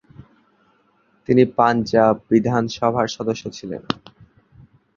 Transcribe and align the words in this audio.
তিনি 1.29 1.43
পাঞ্জাব 1.57 2.15
বিধানসভার 2.29 3.07
সদস্য 3.07 3.43
ছিলেন। 3.49 3.83